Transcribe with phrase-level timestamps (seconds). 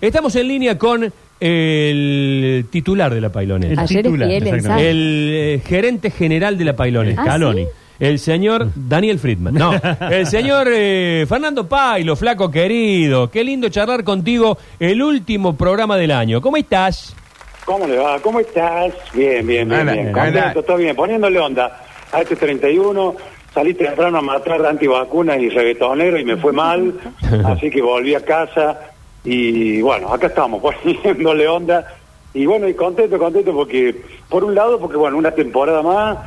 [0.00, 3.82] Estamos en línea con el titular de la Pailoneta.
[3.82, 4.90] Ayer titular, exactamente.
[4.90, 7.22] El eh, gerente general de la Pailoneta.
[7.22, 7.64] ¿Ah, Scaloni.
[7.64, 7.70] sí?
[7.98, 9.54] El señor Daniel Friedman.
[9.54, 9.72] No,
[10.10, 13.28] el señor eh, Fernando Pailo, flaco querido.
[13.28, 16.40] Qué lindo charlar contigo el último programa del año.
[16.40, 17.16] ¿Cómo estás?
[17.64, 18.20] ¿Cómo le va?
[18.20, 18.94] ¿Cómo estás?
[19.12, 20.08] Bien, bien, bien, Hola, bien.
[20.14, 20.24] hola.
[20.24, 20.94] Contento, todo bien.
[20.94, 23.16] Poniéndole onda a este 31,
[23.52, 26.94] salí temprano a matar antivacunas y reggaetonero y me fue mal,
[27.46, 28.78] así que volví a casa
[29.24, 31.86] y bueno, acá estamos poniéndole onda
[32.34, 36.18] y bueno, y contento, contento porque, por un lado, porque bueno, una temporada más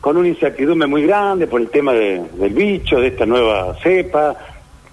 [0.00, 4.36] con una incertidumbre muy grande por el tema de- del bicho, de esta nueva cepa,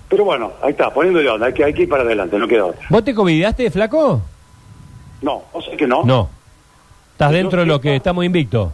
[0.10, 2.66] pero bueno, ahí está, poniéndole onda, hay que, hay que ir para adelante, no queda
[2.68, 2.82] otra.
[2.90, 4.22] ¿Vos te covidaste, flaco?
[5.22, 6.04] No, o sea que no.
[6.04, 6.30] No.
[7.14, 7.84] Estás dentro de lo sepa.
[7.84, 8.72] que estamos invictos.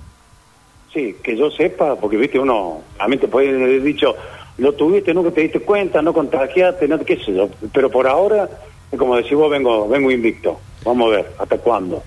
[0.93, 4.15] Sí, que yo sepa, porque viste, uno también te puede haber dicho,
[4.59, 7.49] lo tuviste, nunca te diste cuenta, no contagiaste, no qué sé yo.
[7.73, 8.49] Pero por ahora,
[8.97, 10.59] como decís vos, vengo, vengo invicto.
[10.83, 12.01] Vamos a ver, ¿hasta cuándo?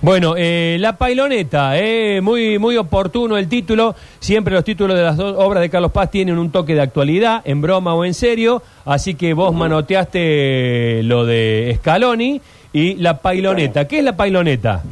[0.00, 3.94] Bueno, eh, La Pailoneta, eh, muy, muy oportuno el título.
[4.18, 7.42] Siempre los títulos de las dos obras de Carlos Paz tienen un toque de actualidad,
[7.44, 8.62] en broma o en serio.
[8.84, 12.40] Así que vos manoteaste lo de Scaloni
[12.72, 13.86] y La Pailoneta.
[13.86, 14.82] ¿Qué es La Pailoneta?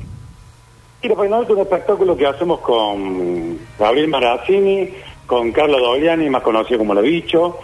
[1.02, 4.90] Y la Painal es un espectáculo que hacemos con Gabriel Marazzini,
[5.30, 7.60] con Carla Dogliani, más conocido como La Bicho,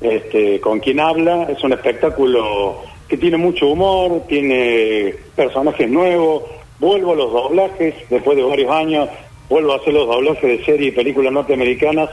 [0.00, 1.44] este, con quien habla.
[1.44, 6.42] Es un espectáculo que tiene mucho humor, tiene personajes nuevos.
[6.80, 9.08] Vuelvo a los doblajes, después de varios años,
[9.48, 12.10] vuelvo a hacer los doblajes de series y películas norteamericanas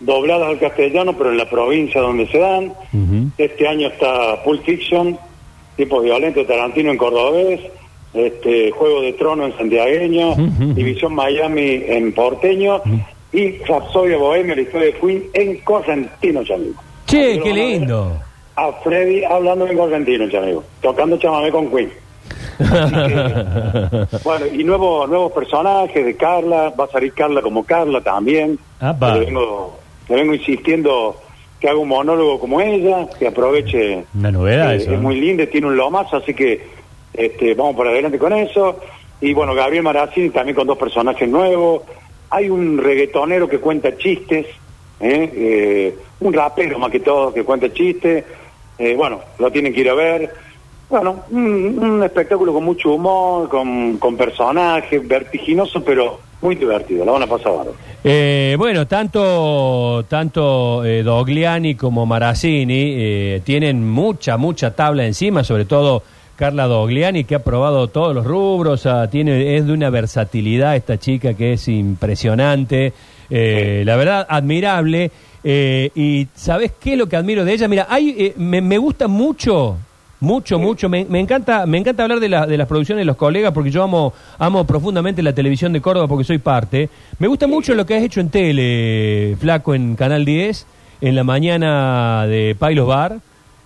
[0.00, 2.74] dobladas al castellano, pero en la provincia donde se dan.
[3.38, 5.16] Este año está Pulp Fiction,
[5.76, 7.60] Tipos Violentos, Tarantino en cordobés,
[8.14, 10.34] este, Juego de Trono en santiagueño,
[10.74, 12.82] División Miami en porteño
[13.32, 16.82] y Rapsodia Bohemia, la historia de Queen en correntino, chamigo.
[17.06, 18.12] Che, Así qué a lindo.
[18.56, 21.90] A Freddy hablando en correntino, chamigo, tocando chamamé con Queen.
[22.58, 28.00] Así que, bueno, y nuevos nuevos personajes de Carla, va a salir Carla como Carla
[28.00, 28.58] también.
[28.80, 29.78] Le vengo,
[30.08, 31.16] le vengo insistiendo
[31.60, 34.04] que haga un monólogo como ella, que aproveche.
[34.14, 35.02] Una novedad eh, eso, Es ¿no?
[35.02, 36.60] muy linda, tiene un lomazo, así que
[37.12, 38.80] este, vamos por adelante con eso.
[39.20, 41.82] Y bueno, Gabriel Marazzini también con dos personajes nuevos.
[42.30, 44.46] Hay un reggaetonero que cuenta chistes,
[45.00, 45.32] ¿eh?
[45.34, 48.24] Eh, un rapero más que todo que cuenta chistes.
[48.78, 50.32] Eh, bueno, lo tienen que ir a ver.
[50.88, 57.04] Bueno, un, un espectáculo con mucho humor, con, con personajes, vertiginoso, pero muy divertido.
[57.04, 57.52] La van a pasar.
[58.02, 65.64] Eh, bueno, tanto, tanto eh, Dogliani como Marazzini eh, tienen mucha, mucha tabla encima, sobre
[65.64, 66.02] todo
[66.40, 70.98] Carla Dogliani, que ha probado todos los rubros, ah, tiene, es de una versatilidad esta
[70.98, 72.94] chica que es impresionante,
[73.28, 75.10] eh, la verdad, admirable.
[75.44, 77.68] eh, y ¿sabes qué es lo que admiro de ella?
[77.68, 79.76] Mira, hay, eh, me, me gusta mucho
[80.22, 80.88] mucho, mucho.
[80.90, 83.70] Me, me encanta, me encanta hablar de, la- de las producciones de los colegas porque
[83.70, 86.88] yo amo, amo profundamente la televisión de Córdoba porque soy parte.
[87.18, 90.66] Me gusta mucho lo que has hecho en tele, Flaco, en Canal 10,
[91.00, 93.16] en la mañana de Pailos Bar.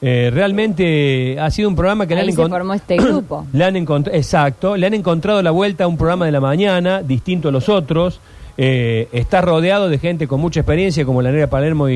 [0.07, 3.47] Eh, realmente ha sido un programa que le han se encont- formó este grupo.
[3.55, 7.01] le han encontrado, exacto, le han encontrado la vuelta a un programa de la mañana,
[7.03, 8.21] distinto a los otros.
[8.59, 11.95] Eh, está rodeado de gente con mucha experiencia, como la Negra Palermo y,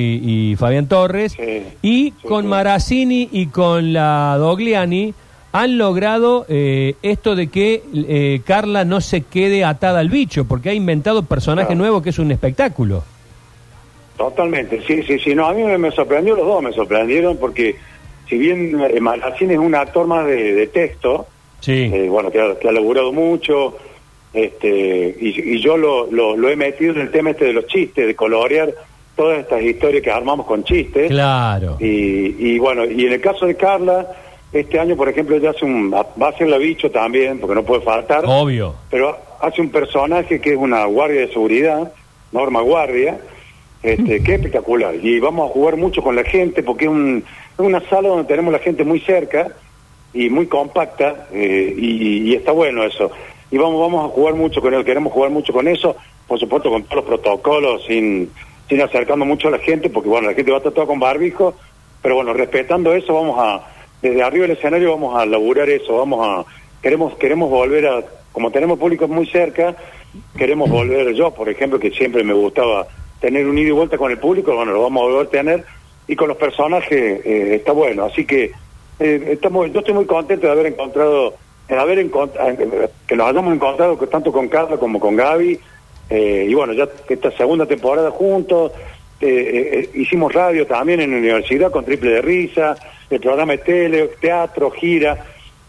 [0.53, 1.33] y Fabián Torres.
[1.33, 2.49] Sí, y sí, con sí.
[2.49, 5.13] Marazzini y con la Dogliani
[5.53, 10.71] han logrado eh, esto de que eh, Carla no se quede atada al bicho, porque
[10.71, 11.79] ha inventado personaje Claro.
[11.79, 13.05] nuevo que es un espectáculo.
[14.17, 15.35] Totalmente, sí, sí, sí.
[15.35, 17.77] No, a mí me, me sorprendió, los dos me sorprendieron, porque
[18.29, 21.27] si bien eh, Marazzini es un actor más de, de texto,
[21.61, 21.91] Sí.
[21.93, 23.77] eh, bueno, que ha, que ha laburado mucho,
[24.33, 27.67] este, y, y yo lo, lo, lo he metido en el tema este de los
[27.67, 28.73] chistes, de colorear
[29.17, 31.09] todas estas historias que armamos con chistes.
[31.11, 31.77] Claro.
[31.81, 34.07] Y, y bueno, y en el caso de Carla,
[34.53, 37.65] este año, por ejemplo, ella hace un, va a ser la bicho también, porque no
[37.65, 38.75] puede faltar, Obvio.
[38.91, 41.93] pero hace un personaje que es una guardia de seguridad,
[42.31, 43.19] Norma Guardia,
[43.83, 44.95] este, es espectacular.
[44.95, 48.25] Y vamos a jugar mucho con la gente, porque es, un, es una sala donde
[48.25, 49.49] tenemos la gente muy cerca
[50.13, 53.11] y muy compacta, eh, y, y está bueno eso.
[53.51, 56.71] Y vamos, vamos a jugar mucho con él, queremos jugar mucho con eso, por supuesto
[56.71, 58.31] con todos los protocolos, sin,
[58.69, 61.01] sin acercando mucho a la gente, porque bueno, la gente va a estar toda con
[61.01, 61.55] barbijo,
[62.03, 63.67] pero bueno, respetando eso, vamos a,
[64.03, 66.45] desde arriba del escenario vamos a laburar eso, vamos a,
[66.83, 68.03] queremos, queremos volver a,
[68.33, 69.75] como tenemos público muy cerca,
[70.37, 72.87] queremos volver yo, por ejemplo, que siempre me gustaba
[73.21, 75.65] tener un ida y vuelta con el público, bueno, lo vamos a volver a tener,
[76.07, 78.53] y con los personajes eh, está bueno, así que
[79.01, 81.35] eh, estamos, yo estoy muy contento de haber encontrado,
[81.69, 82.57] de haber encontrado,
[83.07, 85.59] que nos hayamos encontrado tanto con Carla como con Gaby,
[86.11, 88.73] eh, y bueno, ya esta segunda temporada juntos,
[89.21, 92.77] eh, eh, hicimos radio también en la universidad con Triple de Risa,
[93.11, 95.25] el programa de tele, teatro, gira,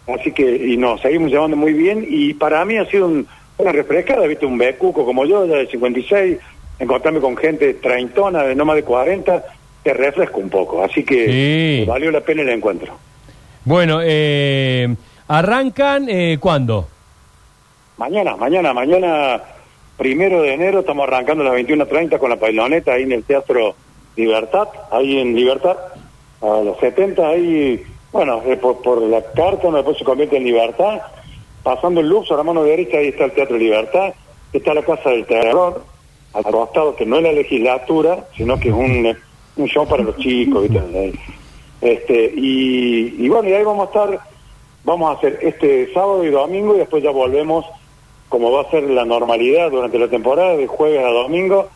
[0.07, 3.27] Así que, y nos seguimos llevando muy bien, y para mí ha sido un-
[3.59, 6.39] una refrescada, viste, un becuco como yo, ya de 56,
[6.79, 9.43] encontrarme con gente treintona, de no más de 40,
[9.83, 11.27] te refresca un poco, así que
[11.81, 11.85] Sí.
[11.85, 12.93] valió la pena el encuentro.
[13.65, 14.87] Bueno, eh,
[15.27, 16.87] ¿arrancan eh, cuándo?
[17.97, 19.41] Mañana, mañana, mañana,
[19.97, 23.75] primero de enero, estamos arrancando a las 21.30 con la pailoneta ahí en el Teatro
[24.15, 25.77] Libertad, ahí en Libertad,
[26.41, 31.01] a los 70, ahí, bueno, por, por la carta, después se convierte en Libertad,
[31.63, 34.13] pasando el Lux, a la mano derecha, ahí está el Teatro Libertad,
[34.53, 35.83] está la Casa del Terror,
[36.33, 39.15] al costado, que no es la legislatura, sino que es un,
[39.57, 40.67] un show para los chicos.
[41.81, 44.19] Este, y, y bueno, y ahí vamos a estar,
[44.83, 47.65] vamos a hacer este sábado y domingo, y después ya volvemos
[48.29, 51.67] como va a ser la normalidad durante la temporada, de jueves a domingo,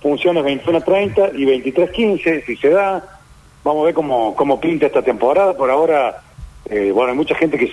[0.00, 3.18] funciones 21.30 y 23.15, si se da.
[3.64, 5.56] Vamos a ver cómo, cómo pinta esta temporada.
[5.56, 6.22] Por ahora,
[6.66, 7.72] eh, bueno, hay mucha gente que,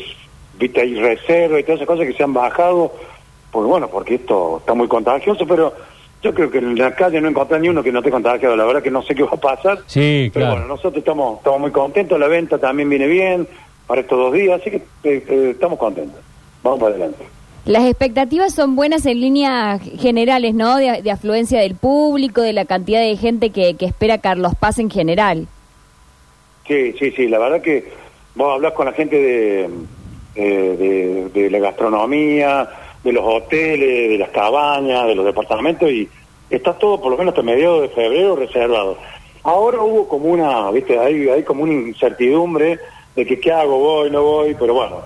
[0.57, 2.93] viste, hay reserva y todas esas cosas que se han bajado,
[3.51, 5.73] pues bueno, porque esto está muy contagioso, pero
[6.23, 8.55] yo creo que en la calle no encontré ni uno que no esté contagiado.
[8.55, 9.79] La verdad que no sé qué va a pasar.
[9.87, 10.51] Sí, Pero claro.
[10.53, 13.47] bueno, nosotros estamos, estamos muy contentos, la venta también viene bien
[13.85, 14.81] para estos dos días, así que eh,
[15.27, 16.19] eh, estamos contentos.
[16.63, 17.25] Vamos para adelante.
[17.65, 20.77] Las expectativas son buenas en líneas generales, ¿no?
[20.77, 24.79] De, de afluencia del público, de la cantidad de gente que, que espera Carlos Paz
[24.79, 25.47] en general.
[26.67, 27.91] Sí, sí, sí, la verdad que
[28.35, 29.69] vos hablas con la gente de,
[30.35, 32.69] eh, de, de la gastronomía,
[33.03, 36.09] de los hoteles, de las cabañas, de los departamentos y
[36.49, 38.97] está todo por lo menos hasta mediados de febrero reservado.
[39.43, 42.79] Ahora hubo como una, viste, hay, hay como una incertidumbre
[43.15, 45.01] de que qué hago, voy, no voy, pero bueno,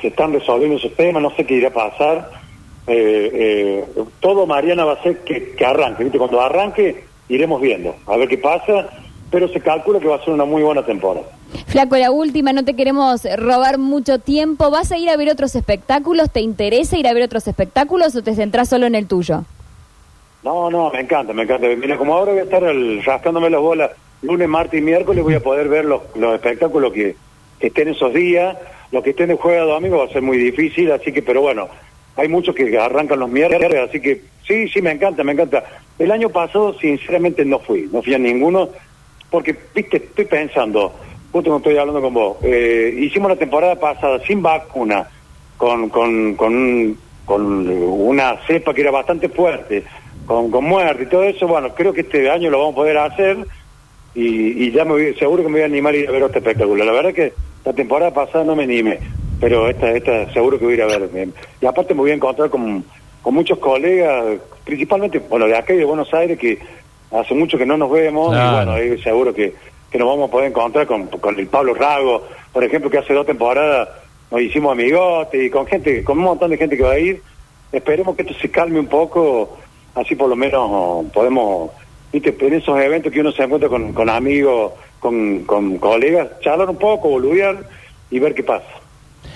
[0.00, 2.30] se están resolviendo esos temas, no sé qué irá a pasar.
[2.86, 3.84] Eh, eh,
[4.20, 6.18] todo Mariana va a ser que, que arranque, ¿viste?
[6.18, 8.88] Cuando arranque iremos viendo, a ver qué pasa,
[9.30, 11.26] pero se calcula que va a ser una muy buena temporada.
[11.66, 14.70] Flaco, la última, no te queremos robar mucho tiempo.
[14.70, 16.30] ¿Vas a ir a ver otros espectáculos?
[16.30, 19.44] ¿Te interesa ir a ver otros espectáculos o te centrás solo en el tuyo?
[20.42, 21.66] No, no, me encanta, me encanta.
[21.76, 23.90] Mira, como ahora voy a estar el- rascándome las bolas
[24.22, 27.16] lunes, martes y miércoles, voy a poder ver los, los espectáculos que,
[27.58, 28.56] que estén esos días.
[28.90, 31.42] Los que estén de jueves a domingo va a ser muy difícil, así que, pero
[31.42, 31.68] bueno,
[32.16, 35.62] hay muchos que arrancan los miércoles, así que sí, sí, me encanta, me encanta.
[35.98, 38.70] El año pasado, sinceramente, no fui, no fui a ninguno,
[39.30, 40.90] porque, viste, estoy pensando,
[41.32, 45.06] justo cuando estoy hablando con vos, eh, hicimos la temporada pasada sin vacuna,
[45.56, 49.84] con, con, con, un- con una cepa que era bastante fuerte,
[50.26, 52.98] con, con muerte y todo eso, bueno, creo que este año lo vamos a poder
[52.98, 53.36] hacer
[54.14, 56.38] y, ya me voy- seguro que me voy a animar a ir a ver este
[56.38, 56.84] espectáculo.
[56.84, 57.32] La verdad que
[57.64, 58.98] la temporada pasada no me animé,
[59.40, 61.28] pero esta, esta seguro que voy a ir a ver.
[61.60, 62.84] Y aparte me voy a encontrar con,
[63.22, 66.58] con muchos colegas, principalmente, bueno, de acá y de Buenos Aires, que
[67.12, 68.50] hace mucho que no nos vemos, Claro.
[68.50, 69.54] y bueno, ahí seguro que,
[69.90, 73.14] que nos vamos a poder encontrar con, con el Pablo Rago, por ejemplo, que hace
[73.14, 73.88] dos temporadas
[74.30, 77.22] nos hicimos amigotes, y con gente, con un montón de gente que va a ir.
[77.72, 79.56] Esperemos que esto se calme un poco,
[79.94, 81.70] así por lo menos podemos,
[82.12, 86.68] viste, en esos eventos que uno se encuentra con, con amigos, con, con colegas, charlar
[86.68, 87.56] un poco, boludear
[88.10, 88.66] y ver qué pasa.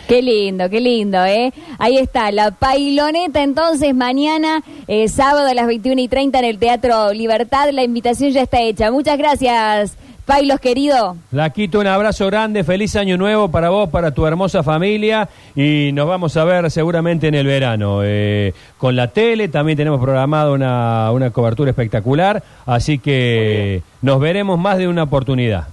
[0.09, 1.53] Qué lindo, qué lindo, ¿eh?
[1.79, 6.59] Ahí está, la pailoneta entonces mañana, eh, sábado a las 21 y 30 en el
[6.59, 7.71] Teatro Libertad.
[7.73, 8.91] La invitación ya está hecha.
[8.91, 9.97] Muchas gracias,
[10.27, 11.17] Pailos querido.
[11.31, 16.07] Laquito, un abrazo grande, feliz año nuevo para vos, para tu hermosa familia y nos
[16.07, 18.01] vamos a ver seguramente en el verano.
[18.05, 24.59] eh, con la tele también tenemos programado una, una cobertura espectacular, así que nos veremos
[24.59, 25.67] más de una oportunidad.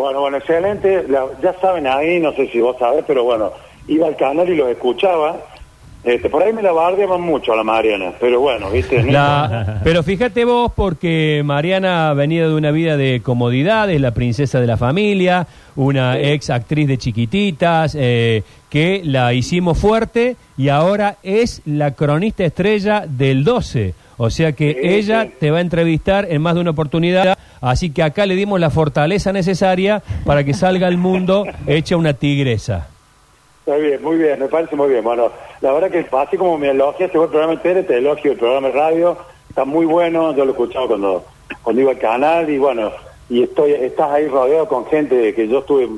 [0.00, 1.04] Bueno, bueno, excelente.
[1.08, 3.50] La- ya saben ahí, no sé si vos sabés, pero bueno,
[3.86, 5.36] iba al canal y los escuchaba.
[6.02, 9.02] Este, por ahí me la bardeaban mucho a la Mariana, pero bueno, viste.
[9.02, 14.58] La- pero fíjate vos, porque Mariana venía de una vida de comodidad, es la princesa
[14.58, 21.16] de la familia, una ex actriz de chiquititas, eh, que la hicimos fuerte y ahora
[21.22, 23.92] es la cronista estrella del 12.
[24.22, 25.32] O sea que Sí, ella sí.
[25.40, 28.68] te va a entrevistar en más de una oportunidad, así que acá le dimos la
[28.68, 32.88] fortaleza necesaria para que salga al mundo hecha una tigresa.
[33.60, 35.02] Está bien, muy bien, me parece muy bien.
[35.02, 35.30] Bueno,
[35.62, 38.74] la verdad que así como me elogias, el programa tele, te elogio el programa de
[38.74, 39.16] radio,
[39.48, 41.24] está muy bueno, yo lo he escuchado cuando,
[41.62, 42.90] cuando iba al canal y bueno,
[43.30, 45.88] y estoy estás ahí rodeado con gente que yo estuve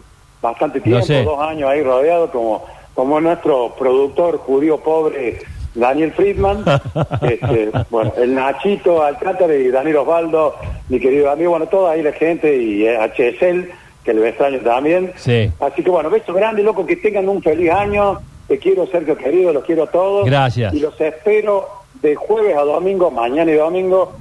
[0.40, 1.24] bastante tiempo, sé.
[1.24, 2.64] dos años ahí rodeado, como,
[2.94, 5.40] como nuestro productor judío pobre
[5.74, 6.64] Daniel Friedman,
[7.22, 10.54] este, bueno, el Nachito Alcántara y Daniel Osvaldo,
[10.88, 13.70] mi querido amigo, bueno, toda ahí la gente y HSL,
[14.04, 15.12] que le extraño también.
[15.16, 15.50] Sí.
[15.60, 18.18] Así que bueno, besos grandes, loco, que tengan un feliz año.
[18.48, 20.26] Te quiero, Sergio querido, los quiero a todos.
[20.26, 20.74] Gracias.
[20.74, 21.68] Y los espero
[22.02, 24.12] de jueves a domingo, mañana y domingo,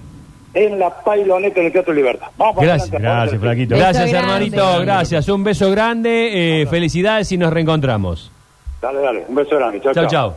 [0.53, 2.27] en la Pailoneta en el Teatro Libertad.
[2.38, 3.41] Vamos para Gracias, adelante, gracias.
[3.41, 3.75] Flaquito.
[3.75, 4.27] Beso Gracias, grande.
[4.34, 4.81] hermanito.
[4.81, 5.29] Gracias.
[5.29, 6.62] Un beso grande.
[6.62, 8.31] eh, felicidades y nos reencontramos.
[8.81, 9.81] Dale, dale, un beso grande.
[9.81, 10.29] Chao, Chau, chao.
[10.29, 10.34] chau.